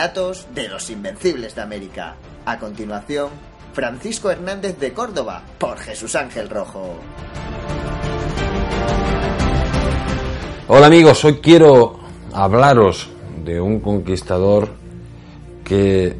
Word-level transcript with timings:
De 0.00 0.66
los 0.66 0.88
Invencibles 0.88 1.54
de 1.54 1.60
América. 1.60 2.14
A 2.46 2.58
continuación, 2.58 3.28
Francisco 3.74 4.30
Hernández 4.30 4.78
de 4.78 4.94
Córdoba, 4.94 5.42
por 5.58 5.76
Jesús 5.76 6.16
Ángel 6.16 6.48
Rojo. 6.48 6.94
Hola 10.68 10.86
amigos, 10.86 11.22
hoy 11.26 11.34
quiero 11.42 12.00
hablaros 12.32 13.10
de 13.44 13.60
un 13.60 13.80
conquistador 13.80 14.70
que 15.64 16.16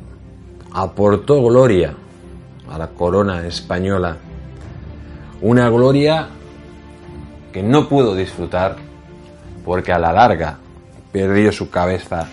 aportó 0.72 1.42
gloria 1.42 1.94
a 2.70 2.76
la 2.76 2.88
corona 2.88 3.46
española. 3.46 4.19
Una 5.40 5.70
gloria 5.70 6.28
que 7.50 7.62
no 7.62 7.88
pudo 7.88 8.14
disfrutar 8.14 8.76
porque 9.64 9.90
a 9.90 9.98
la 9.98 10.12
larga 10.12 10.58
perdió 11.10 11.50
su 11.50 11.70
cabeza 11.70 12.28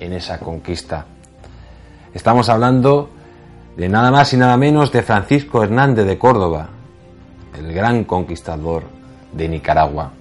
en 0.00 0.12
esa 0.12 0.38
conquista. 0.38 1.06
Estamos 2.14 2.48
hablando 2.48 3.10
de 3.76 3.88
nada 3.88 4.10
más 4.10 4.32
y 4.32 4.36
nada 4.36 4.56
menos 4.56 4.90
de 4.92 5.02
Francisco 5.02 5.62
Hernández 5.62 6.06
de 6.06 6.18
Córdoba, 6.18 6.68
el 7.58 7.72
gran 7.72 8.04
conquistador 8.04 8.84
de 9.32 9.48
Nicaragua. 9.48 10.12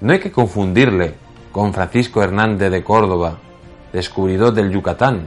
No 0.00 0.12
hay 0.12 0.20
que 0.20 0.30
confundirle 0.30 1.14
con 1.50 1.72
Francisco 1.72 2.22
Hernández 2.22 2.70
de 2.70 2.84
Córdoba, 2.84 3.38
descubridor 3.92 4.52
del 4.52 4.70
Yucatán. 4.70 5.26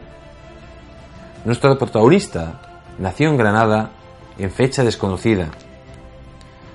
Nuestro 1.44 1.78
protagonista 1.78 2.69
nació 3.00 3.30
en 3.30 3.38
Granada 3.38 3.92
en 4.38 4.52
fecha 4.52 4.84
desconocida. 4.84 5.50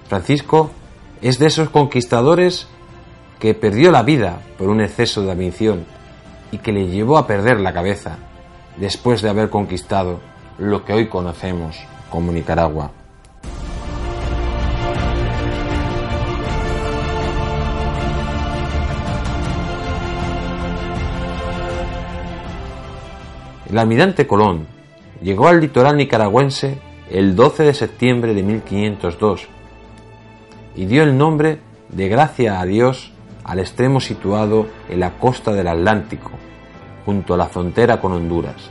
Francisco 0.08 0.70
es 1.22 1.38
de 1.38 1.46
esos 1.46 1.70
conquistadores 1.70 2.66
que 3.38 3.54
perdió 3.54 3.90
la 3.90 4.02
vida 4.02 4.40
por 4.58 4.68
un 4.68 4.80
exceso 4.80 5.22
de 5.22 5.32
ambición 5.32 5.84
y 6.50 6.58
que 6.58 6.72
le 6.72 6.88
llevó 6.88 7.18
a 7.18 7.26
perder 7.26 7.60
la 7.60 7.72
cabeza 7.72 8.18
después 8.76 9.22
de 9.22 9.30
haber 9.30 9.50
conquistado 9.50 10.20
lo 10.58 10.84
que 10.84 10.92
hoy 10.92 11.08
conocemos 11.08 11.76
como 12.10 12.32
Nicaragua. 12.32 12.90
El 23.68 23.78
almirante 23.78 24.26
Colón 24.26 24.68
llegó 25.22 25.48
al 25.48 25.60
litoral 25.60 25.96
nicaragüense 25.96 26.78
el 27.10 27.36
12 27.36 27.64
de 27.64 27.74
septiembre 27.74 28.34
de 28.34 28.42
1502 28.42 29.48
y 30.76 30.86
dio 30.86 31.02
el 31.02 31.16
nombre 31.16 31.58
de 31.88 32.08
Gracia 32.08 32.60
a 32.60 32.64
Dios 32.64 33.12
al 33.44 33.58
extremo 33.58 34.00
situado 34.00 34.66
en 34.88 35.00
la 35.00 35.18
costa 35.18 35.52
del 35.52 35.68
Atlántico, 35.68 36.30
junto 37.04 37.34
a 37.34 37.36
la 37.36 37.46
frontera 37.46 38.00
con 38.00 38.12
Honduras. 38.12 38.70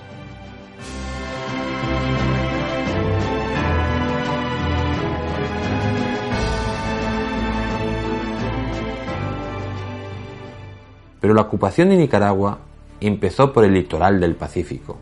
Pero 11.22 11.34
la 11.34 11.42
ocupación 11.42 11.88
de 11.90 11.96
Nicaragua 11.96 12.60
empezó 13.00 13.54
por 13.54 13.64
el 13.64 13.74
litoral 13.74 14.20
del 14.20 14.36
Pacífico. 14.36 14.98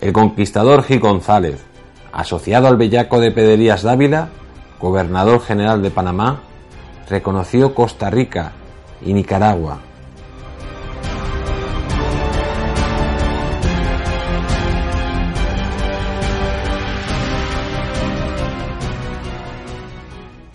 El 0.00 0.12
conquistador 0.12 0.82
Gil 0.82 1.00
González, 1.00 1.64
asociado 2.12 2.68
al 2.68 2.76
bellaco 2.76 3.20
de 3.20 3.30
Pederías 3.30 3.82
Dávila, 3.82 4.30
gobernador 4.80 5.40
general 5.40 5.82
de 5.82 5.90
Panamá, 5.90 6.40
reconoció 7.08 7.74
Costa 7.74 8.10
Rica 8.10 8.52
y 9.04 9.12
Nicaragua. 9.12 9.80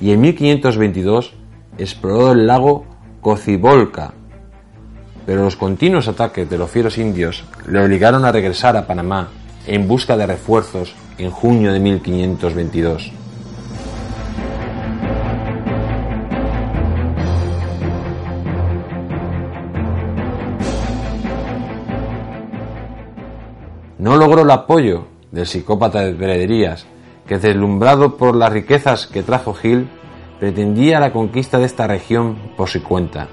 y 0.05 0.11
en 0.11 0.21
1522 0.21 1.33
exploró 1.79 2.33
el 2.33 2.45
lago 2.45 2.85
Cocibolca, 3.21 4.13
pero 5.25 5.43
los 5.43 5.55
continuos 5.55 6.07
ataques 6.07 6.49
de 6.49 6.57
los 6.57 6.69
fieros 6.69 6.97
indios 6.97 7.43
le 7.67 7.83
obligaron 7.83 8.25
a 8.25 8.31
regresar 8.31 8.77
a 8.77 8.85
Panamá 8.85 9.29
en 9.67 9.87
busca 9.87 10.15
de 10.17 10.27
refuerzos 10.27 10.95
en 11.17 11.31
junio 11.31 11.73
de 11.73 11.79
1522. 11.79 13.11
No 23.97 24.17
logró 24.17 24.43
el 24.43 24.51
apoyo 24.51 25.07
del 25.31 25.47
psicópata 25.47 26.01
de 26.01 26.13
Perederías, 26.13 26.85
que 27.27 27.39
deslumbrado 27.39 28.17
por 28.17 28.35
las 28.35 28.53
riquezas 28.53 29.07
que 29.07 29.23
trajo 29.23 29.55
Gil, 29.55 29.89
pretendía 30.39 30.99
la 30.99 31.11
conquista 31.11 31.57
de 31.57 31.65
esta 31.65 31.87
región 31.87 32.37
por 32.55 32.69
su 32.69 32.83
cuenta. 32.83 33.27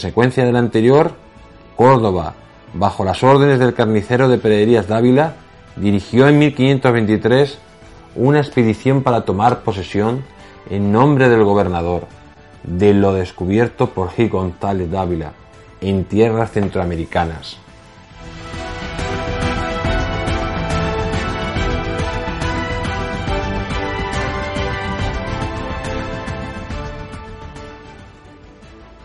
Consecuencia 0.00 0.46
del 0.46 0.56
anterior, 0.56 1.12
Córdoba, 1.76 2.32
bajo 2.72 3.04
las 3.04 3.22
órdenes 3.22 3.58
del 3.58 3.74
carnicero 3.74 4.30
de 4.30 4.38
Perederías 4.38 4.88
Dávila, 4.88 5.34
dirigió 5.76 6.26
en 6.26 6.38
1523 6.38 7.58
una 8.16 8.38
expedición 8.38 9.02
para 9.02 9.26
tomar 9.26 9.60
posesión 9.60 10.24
en 10.70 10.90
nombre 10.90 11.28
del 11.28 11.44
gobernador 11.44 12.06
de 12.62 12.94
lo 12.94 13.12
descubierto 13.12 13.90
por 13.90 14.10
Gil 14.12 14.30
González 14.30 14.90
Dávila 14.90 15.32
en 15.82 16.04
tierras 16.04 16.50
centroamericanas. 16.52 17.58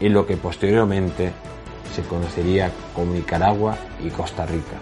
En 0.06 0.14
lo 0.14 0.28
que 0.28 0.38
posteriormente 0.38 1.32
se 1.94 2.04
conocería 2.04 2.72
como 2.94 3.14
Nicaragua 3.14 3.76
y 4.04 4.10
Costa 4.10 4.46
Rica. 4.46 4.78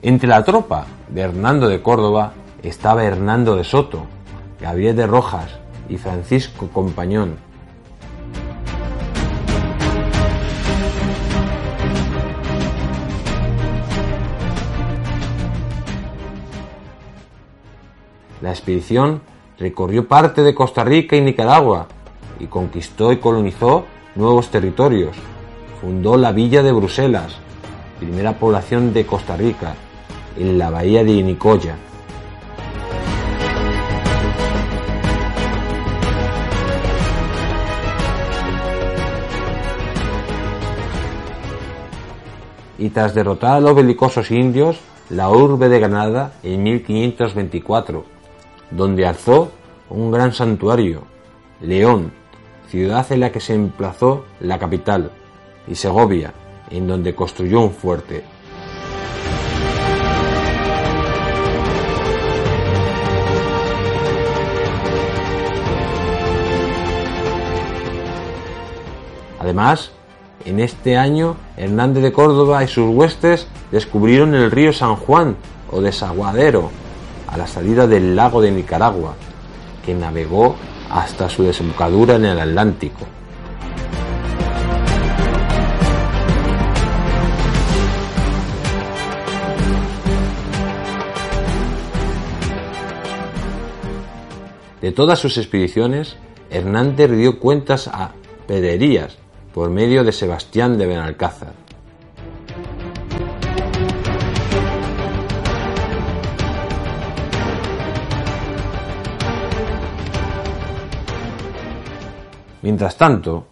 Entre 0.00 0.28
la 0.28 0.42
tropa 0.42 0.86
de 1.08 1.20
Hernando 1.20 1.68
de 1.68 1.82
Córdoba 1.82 2.32
estaba 2.62 3.04
Hernando 3.04 3.56
de 3.56 3.64
Soto, 3.64 4.06
Gabriel 4.58 4.96
de 4.96 5.06
Rojas 5.06 5.58
y 5.88 5.98
Francisco 5.98 6.68
Compañón. 6.72 7.47
La 18.48 18.54
expedición 18.54 19.20
recorrió 19.58 20.08
parte 20.08 20.40
de 20.42 20.54
Costa 20.54 20.82
Rica 20.82 21.14
y 21.14 21.20
Nicaragua 21.20 21.86
y 22.40 22.46
conquistó 22.46 23.12
y 23.12 23.18
colonizó 23.18 23.84
nuevos 24.14 24.50
territorios. 24.50 25.14
Fundó 25.82 26.16
la 26.16 26.32
villa 26.32 26.62
de 26.62 26.72
Bruselas, 26.72 27.36
primera 27.98 28.38
población 28.38 28.94
de 28.94 29.04
Costa 29.04 29.36
Rica, 29.36 29.74
en 30.38 30.56
la 30.56 30.70
bahía 30.70 31.04
de 31.04 31.22
Nicoya. 31.22 31.76
Y 42.78 42.88
tras 42.88 43.12
derrotar 43.12 43.56
a 43.56 43.60
los 43.60 43.76
belicosos 43.76 44.30
indios, 44.30 44.80
la 45.10 45.28
urbe 45.28 45.68
de 45.68 45.80
Granada 45.80 46.32
en 46.42 46.62
1524, 46.62 48.16
donde 48.70 49.06
alzó 49.06 49.50
un 49.90 50.10
gran 50.10 50.32
santuario, 50.32 51.02
León, 51.60 52.12
ciudad 52.68 53.10
en 53.10 53.20
la 53.20 53.32
que 53.32 53.40
se 53.40 53.54
emplazó 53.54 54.24
la 54.40 54.58
capital, 54.58 55.10
y 55.66 55.74
Segovia, 55.74 56.32
en 56.70 56.86
donde 56.86 57.14
construyó 57.14 57.60
un 57.60 57.72
fuerte. 57.72 58.24
Además, 69.40 69.92
en 70.44 70.60
este 70.60 70.96
año, 70.96 71.36
Hernández 71.56 72.02
de 72.02 72.12
Córdoba 72.12 72.62
y 72.62 72.68
sus 72.68 72.94
huestes 72.94 73.46
descubrieron 73.70 74.34
el 74.34 74.50
río 74.50 74.72
San 74.72 74.96
Juan 74.96 75.36
o 75.70 75.80
Desaguadero, 75.80 76.70
a 77.28 77.36
la 77.36 77.46
salida 77.46 77.86
del 77.86 78.16
lago 78.16 78.40
de 78.40 78.50
Nicaragua, 78.50 79.14
que 79.84 79.94
navegó 79.94 80.56
hasta 80.90 81.28
su 81.28 81.44
desembocadura 81.44 82.16
en 82.16 82.24
el 82.24 82.40
Atlántico. 82.40 83.06
De 94.80 94.92
todas 94.92 95.18
sus 95.18 95.36
expediciones, 95.36 96.16
Hernández 96.50 97.10
dio 97.10 97.40
cuentas 97.40 97.88
a 97.88 98.12
Pederías 98.46 99.18
por 99.52 99.70
medio 99.70 100.04
de 100.04 100.12
Sebastián 100.12 100.78
de 100.78 100.86
Benalcázar. 100.86 101.67
Mientras 112.62 112.96
tanto, 112.96 113.46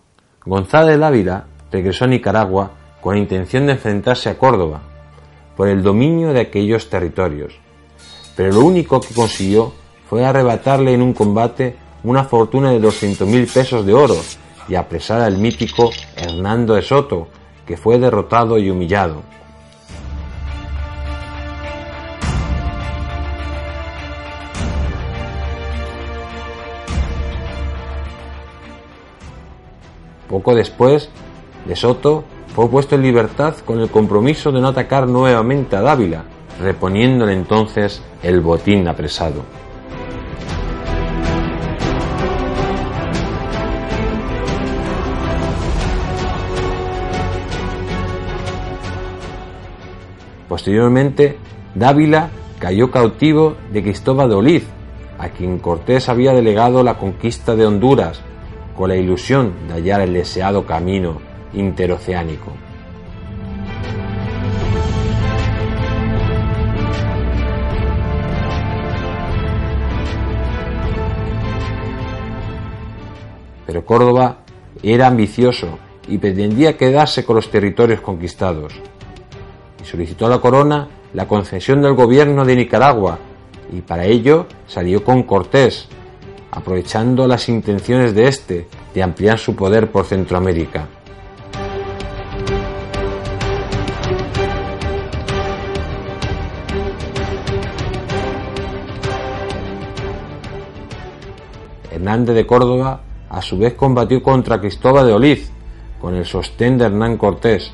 González 0.45 1.01
Ávila 1.01 1.47
regresó 1.71 2.05
a 2.05 2.09
Nicaragua 2.09 2.71
con 3.01 3.15
la 3.15 3.21
intención 3.21 3.67
de 3.67 3.73
enfrentarse 3.73 4.29
a 4.29 4.39
Córdoba 4.39 4.81
por 5.57 5.69
el 5.69 5.83
dominio 5.83 6.33
de 6.33 6.41
aquellos 6.41 6.91
territorios, 6.91 7.55
pero 8.37 8.53
lo 8.53 8.61
único 8.61 9.01
que 9.01 9.15
consiguió 9.15 9.73
fue 10.09 10.25
arrebatarle 10.25 10.93
en 10.93 11.03
un 11.03 11.13
combate 11.13 11.77
una 12.05 12.25
fortuna 12.25 12.71
de 12.71 12.81
200.000 12.81 13.53
pesos 13.53 13.87
de 13.87 13.95
oro 13.95 14.17
y 14.69 14.75
apresar 14.75 15.21
al 15.21 15.39
mítico 15.39 15.91
Hernando 16.17 16.75
de 16.75 16.83
Soto, 16.83 17.29
que 17.67 17.77
fue 17.77 17.99
derrotado 17.99 18.59
y 18.59 18.71
humillado. 18.71 19.23
Poco 30.37 30.55
después, 30.55 31.09
De 31.65 31.75
Soto 31.75 32.23
fue 32.55 32.69
puesto 32.69 32.95
en 32.95 33.01
libertad 33.01 33.55
con 33.65 33.81
el 33.81 33.89
compromiso 33.89 34.53
de 34.53 34.61
no 34.61 34.69
atacar 34.69 35.09
nuevamente 35.09 35.77
a 35.77 35.81
Dávila, 35.81 36.25
reponiéndole 36.61 37.33
entonces 37.33 38.03
el 38.23 38.43
botín 38.43 38.87
apresado. 38.87 39.45
Posteriormente, 50.51 51.39
Dávila 51.75 52.29
cayó 52.59 52.91
cautivo 52.91 53.57
de 53.73 53.83
Cristóbal 53.83 54.29
de 54.29 54.35
Oliz, 54.35 54.67
a 55.19 55.31
quien 55.31 55.59
Cortés 55.61 56.11
había 56.11 56.35
delegado 56.35 56.83
la 56.83 56.99
conquista 56.99 57.57
de 57.57 57.65
Honduras, 57.65 58.21
con 58.77 58.91
la 58.91 58.97
ilusión 58.97 59.55
de 59.69 59.75
hallar 59.75 60.03
el 60.03 60.13
deseado 60.13 60.67
camino 60.67 61.21
interoceánico. 61.55 62.53
Pero 73.67 73.85
Córdoba 73.85 74.39
era 74.83 75.09
ambicioso 75.09 75.79
y 76.09 76.19
pretendía 76.19 76.77
quedarse 76.77 77.25
con 77.25 77.37
los 77.37 77.51
territorios 77.51 78.01
conquistados. 78.01 78.73
Y 79.83 79.87
solicitó 79.87 80.27
a 80.27 80.31
la 80.31 80.39
corona 80.39 80.89
la 81.15 81.27
concesión 81.27 81.83
del 81.83 81.95
gobierno 81.95 82.45
de 82.45 82.57
Nicaragua 82.57 83.19
y 83.73 83.81
para 83.81 84.05
ello 84.05 84.47
salió 84.67 85.03
con 85.03 85.25
Cortés, 85.25 85.89
aprovechando 86.57 87.29
las 87.29 87.51
intenciones 87.51 88.15
de 88.15 88.29
este 88.29 88.67
de 88.95 89.03
ampliar 89.03 89.39
su 89.39 89.55
poder 89.55 89.93
por 89.93 90.07
Centroamérica. 90.07 90.87
Hernández 101.93 102.35
de 102.35 102.47
Córdoba 102.47 103.03
a 103.29 103.43
su 103.43 103.59
vez 103.59 103.75
combatió 103.75 104.23
contra 104.23 104.59
Cristóbal 104.59 105.07
de 105.07 105.13
Oliz 105.13 105.51
con 106.01 106.15
el 106.15 106.25
sostén 106.25 106.79
de 106.79 106.87
Hernán 106.87 107.19
Cortés, 107.19 107.71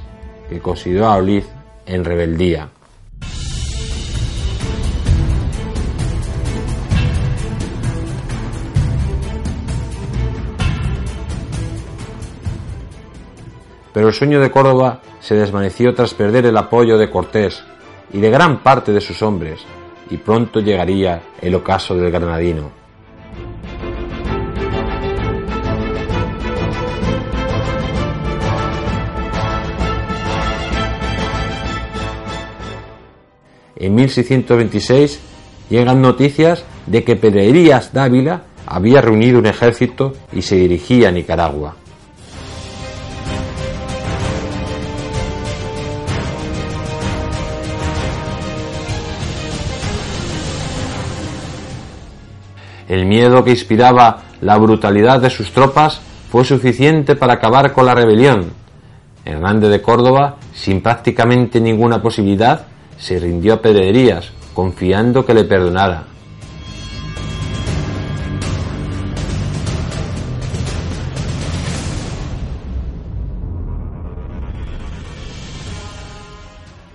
que 0.49 0.59
consideró 0.59 1.07
a 1.07 1.17
Oliz 1.17 1.47
en 1.87 2.05
rebeldía. 2.05 2.69
Pero 13.93 14.09
el 14.09 14.15
sueño 14.15 14.41
de 14.41 14.51
Córdoba 14.51 15.01
se 15.21 15.35
desvaneció 15.35 15.95
tras 15.95 16.15
perder 16.15 16.47
el 16.47 16.57
apoyo 16.57 16.97
de 16.97 17.11
Cortés 17.11 17.63
y 18.13 18.21
de 18.21 18.31
gran 18.31 18.63
parte 18.63 18.93
de 18.93 19.01
sus 19.01 19.23
hombres, 19.23 19.61
y 20.11 20.17
pronto 20.17 20.61
llegaría 20.61 21.23
el 21.41 21.55
ocaso 21.55 21.95
del 21.95 22.11
granadino. 22.11 22.83
En 33.77 33.97
1626 33.97 35.21
llegan 35.69 36.01
noticias 36.01 36.65
de 36.87 37.03
que 37.03 37.17
Pedrerías 37.17 37.93
Dávila 37.93 38.45
había 38.65 39.01
reunido 39.01 39.41
un 39.41 39.47
ejército 39.47 40.13
y 40.33 40.43
se 40.43 40.55
dirigía 40.55 41.09
a 41.09 41.11
Nicaragua. 41.11 41.82
El 52.93 53.07
miedo 53.07 53.43
que 53.43 53.53
inspiraba 53.53 54.25
la 54.43 54.59
brutalidad 54.59 55.19
de 55.19 55.31
sus 55.31 55.51
tropas 55.51 56.03
fue 56.31 56.45
suficiente 56.45 57.17
para 57.17 57.33
acabar 57.33 57.73
con 57.73 57.87
la 57.87 57.95
rebelión. 57.95 58.53
Hernández 59.25 59.71
de 59.71 59.81
Córdoba, 59.81 60.37
sin 60.53 60.83
prácticamente 60.83 61.59
ninguna 61.59 62.03
posibilidad, 62.03 62.67
se 62.99 63.19
rindió 63.19 63.55
a 63.55 63.63
Pedrerías, 63.63 64.31
confiando 64.53 65.25
que 65.25 65.33
le 65.33 65.45
perdonara. 65.45 66.05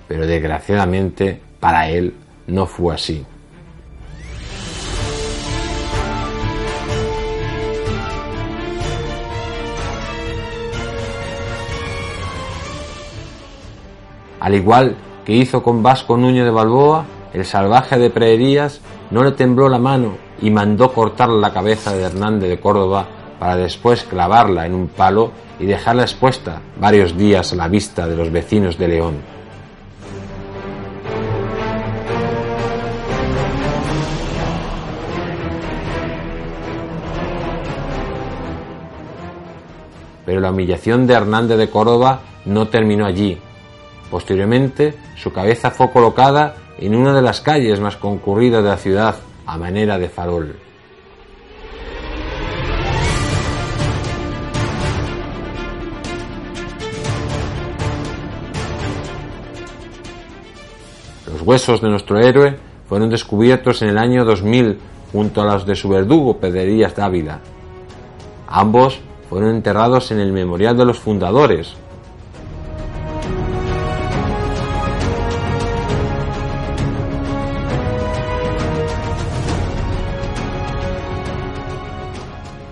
Pero 0.07 0.27
desgraciadamente 0.27 1.41
para 1.59 1.89
él 1.89 2.13
no 2.45 2.67
fue 2.67 2.93
así. 2.93 3.25
Al 14.39 14.53
igual 14.55 14.95
que 15.25 15.33
hizo 15.33 15.63
con 15.63 15.81
Vasco 15.83 16.15
Núñez 16.15 16.45
de 16.45 16.51
Balboa, 16.51 17.05
el 17.33 17.45
salvaje 17.45 17.97
de 17.97 18.09
Praderías 18.09 18.81
no 19.11 19.23
le 19.23 19.31
tembló 19.31 19.67
la 19.69 19.79
mano 19.79 20.17
y 20.41 20.49
mandó 20.49 20.93
cortar 20.93 21.29
la 21.29 21.51
cabeza 21.51 21.95
de 21.95 22.03
Hernández 22.03 22.49
de 22.49 22.59
Córdoba 22.59 23.07
para 23.39 23.57
después 23.57 24.03
clavarla 24.03 24.65
en 24.65 24.73
un 24.73 24.87
palo 24.87 25.31
y 25.59 25.65
dejarla 25.65 26.03
expuesta 26.03 26.61
varios 26.79 27.17
días 27.17 27.53
a 27.53 27.55
la 27.55 27.67
vista 27.67 28.07
de 28.07 28.15
los 28.15 28.31
vecinos 28.31 28.77
de 28.77 28.87
León. 28.87 29.15
Pero 40.25 40.41
la 40.41 40.51
humillación 40.51 41.07
de 41.07 41.13
Hernández 41.13 41.57
de 41.57 41.69
Córdoba 41.69 42.19
no 42.45 42.67
terminó 42.67 43.05
allí. 43.05 43.37
Posteriormente, 44.09 44.95
su 45.15 45.33
cabeza 45.33 45.71
fue 45.71 45.91
colocada 45.91 46.55
en 46.79 46.95
una 46.95 47.13
de 47.13 47.21
las 47.21 47.41
calles 47.41 47.79
más 47.79 47.97
concurridas 47.97 48.63
de 48.63 48.69
la 48.69 48.77
ciudad, 48.77 49.15
a 49.45 49.57
manera 49.57 49.97
de 49.97 50.09
farol. 50.09 50.55
Los 61.25 61.41
huesos 61.41 61.81
de 61.81 61.89
nuestro 61.89 62.19
héroe 62.19 62.57
fueron 62.87 63.09
descubiertos 63.09 63.81
en 63.81 63.89
el 63.89 63.97
año 63.97 64.23
2000 64.23 64.79
junto 65.11 65.41
a 65.41 65.45
los 65.45 65.65
de 65.65 65.75
su 65.75 65.89
verdugo 65.89 66.37
Pedrerías 66.37 66.95
Dávila. 66.95 67.39
Ambos 68.47 68.99
fueron 69.29 69.55
enterrados 69.55 70.11
en 70.11 70.19
el 70.19 70.31
Memorial 70.31 70.77
de 70.77 70.85
los 70.85 70.99
Fundadores, 70.99 71.75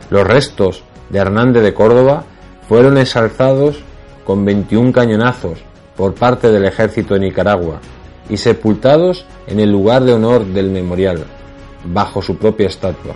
Los 0.09 0.25
restos 0.25 0.83
de 1.09 1.19
Hernández 1.19 1.63
de 1.63 1.73
Córdoba 1.73 2.23
fueron 2.67 2.97
ensalzados 2.97 3.83
con 4.23 4.45
21 4.45 4.91
cañonazos 4.91 5.59
por 5.95 6.13
parte 6.13 6.51
del 6.51 6.65
ejército 6.65 7.15
de 7.15 7.21
Nicaragua 7.21 7.79
y 8.29 8.37
sepultados 8.37 9.25
en 9.47 9.59
el 9.59 9.71
lugar 9.71 10.03
de 10.03 10.13
honor 10.13 10.45
del 10.45 10.69
memorial, 10.69 11.25
bajo 11.85 12.21
su 12.21 12.37
propia 12.37 12.67
estatua. 12.67 13.15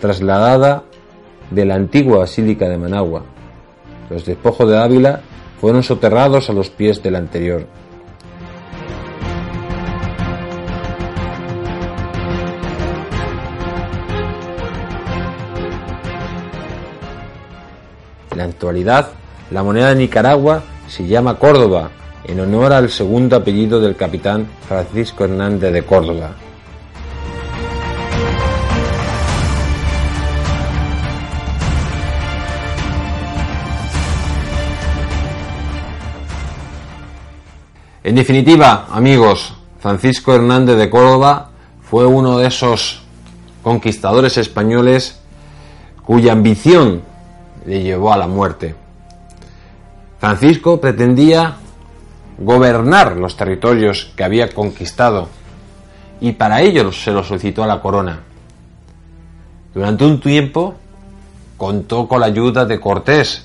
Trasladada 0.00 0.84
de 1.50 1.64
la 1.64 1.74
antigua 1.74 2.18
Basílica 2.18 2.68
de 2.68 2.78
Managua, 2.78 3.22
los 4.08 4.24
despojos 4.24 4.68
de 4.68 4.78
Ávila 4.78 5.20
fueron 5.60 5.82
soterrados 5.82 6.48
a 6.48 6.54
los 6.54 6.70
pies 6.70 7.02
del 7.02 7.16
anterior. 7.16 7.66
En 18.30 18.38
la 18.38 18.44
actualidad, 18.44 19.10
la 19.50 19.62
moneda 19.62 19.90
de 19.90 19.96
Nicaragua 19.96 20.62
se 20.88 21.06
llama 21.06 21.38
Córdoba, 21.38 21.90
en 22.24 22.40
honor 22.40 22.72
al 22.72 22.88
segundo 22.88 23.36
apellido 23.36 23.80
del 23.80 23.96
capitán 23.96 24.46
Francisco 24.66 25.24
Hernández 25.24 25.72
de 25.72 25.82
Córdoba, 25.82 26.30
En 38.02 38.14
definitiva, 38.14 38.86
amigos, 38.90 39.54
Francisco 39.78 40.34
Hernández 40.34 40.78
de 40.78 40.88
Córdoba 40.88 41.50
fue 41.82 42.06
uno 42.06 42.38
de 42.38 42.46
esos 42.46 43.02
conquistadores 43.62 44.38
españoles 44.38 45.20
cuya 46.02 46.32
ambición 46.32 47.02
le 47.66 47.82
llevó 47.82 48.10
a 48.10 48.16
la 48.16 48.26
muerte. 48.26 48.74
Francisco 50.18 50.80
pretendía 50.80 51.56
gobernar 52.38 53.18
los 53.18 53.36
territorios 53.36 54.10
que 54.16 54.24
había 54.24 54.48
conquistado 54.48 55.28
y 56.22 56.32
para 56.32 56.62
ello 56.62 56.92
se 56.92 57.12
lo 57.12 57.22
solicitó 57.22 57.64
a 57.64 57.66
la 57.66 57.82
corona. 57.82 58.20
Durante 59.74 60.06
un 60.06 60.20
tiempo 60.20 60.74
contó 61.58 62.08
con 62.08 62.20
la 62.20 62.26
ayuda 62.26 62.64
de 62.64 62.80
Cortés 62.80 63.44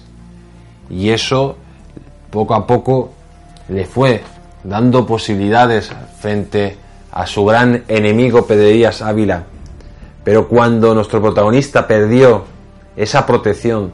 y 0.89 1.09
eso 1.09 1.57
poco 2.31 2.55
a 2.55 2.65
poco 2.65 3.11
le 3.67 3.83
fue 3.83 4.23
dando 4.65 5.05
posibilidades 5.05 5.91
frente 6.19 6.77
a 7.11 7.25
su 7.27 7.45
gran 7.45 7.83
enemigo 7.87 8.45
Pedrerías 8.45 9.01
Ávila. 9.01 9.43
Pero 10.23 10.47
cuando 10.47 10.93
nuestro 10.95 11.21
protagonista 11.21 11.87
perdió 11.87 12.45
esa 12.95 13.25
protección 13.25 13.91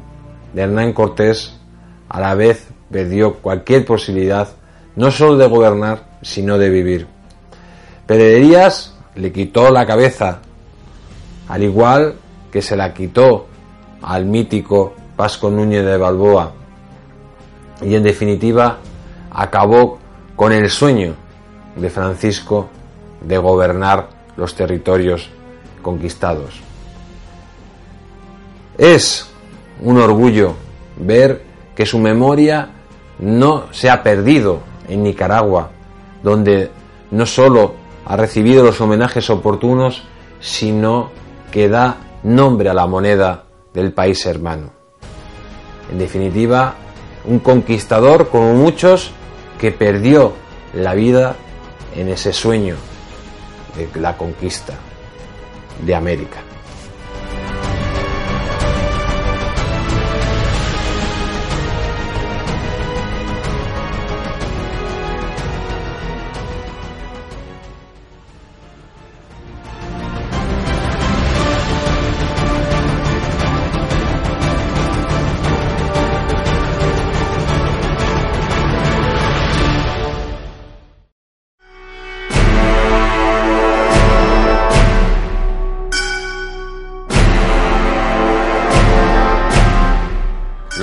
de 0.53 0.61
Hernán 0.61 0.93
Cortés, 0.93 1.57
a 2.07 2.21
la 2.21 2.35
vez 2.35 2.67
perdió 2.89 3.35
cualquier 3.35 3.85
posibilidad 3.85 4.49
no 4.95 5.11
solo 5.11 5.37
de 5.37 5.47
gobernar, 5.47 6.03
sino 6.21 6.57
de 6.57 6.69
vivir. 6.69 7.07
Pedrerías 8.05 8.95
le 9.15 9.31
quitó 9.31 9.71
la 9.71 9.85
cabeza, 9.85 10.39
al 11.47 11.63
igual 11.63 12.15
que 12.51 12.61
se 12.61 12.75
la 12.75 12.93
quitó 12.93 13.47
al 14.01 14.25
mítico 14.25 14.93
Pasco 15.15 15.49
Núñez 15.49 15.85
de 15.85 15.97
Balboa. 15.97 16.53
Y 17.81 17.95
en 17.95 18.03
definitiva 18.03 18.77
acabó 19.31 20.00
con 20.41 20.53
el 20.53 20.71
sueño 20.71 21.13
de 21.75 21.91
Francisco 21.91 22.67
de 23.21 23.37
gobernar 23.37 24.09
los 24.37 24.55
territorios 24.55 25.29
conquistados. 25.83 26.59
Es 28.75 29.29
un 29.81 29.99
orgullo 29.99 30.55
ver 30.97 31.43
que 31.75 31.85
su 31.85 31.99
memoria 31.99 32.69
no 33.19 33.65
se 33.71 33.91
ha 33.91 34.01
perdido 34.01 34.61
en 34.87 35.03
Nicaragua, 35.03 35.69
donde 36.23 36.71
no 37.11 37.27
solo 37.27 37.75
ha 38.03 38.15
recibido 38.15 38.63
los 38.63 38.81
homenajes 38.81 39.29
oportunos, 39.29 40.01
sino 40.39 41.11
que 41.51 41.69
da 41.69 41.97
nombre 42.23 42.67
a 42.67 42.73
la 42.73 42.87
moneda 42.87 43.43
del 43.75 43.93
país 43.93 44.25
hermano. 44.25 44.71
En 45.91 45.99
definitiva, 45.99 46.73
un 47.25 47.37
conquistador 47.37 48.29
como 48.29 48.55
muchos 48.55 49.13
que 49.61 49.71
perdió 49.71 50.33
la 50.73 50.95
vida 50.95 51.35
en 51.95 52.09
ese 52.09 52.33
sueño 52.33 52.75
de 53.77 54.01
la 54.01 54.17
conquista 54.17 54.73
de 55.85 55.93
América. 55.93 56.39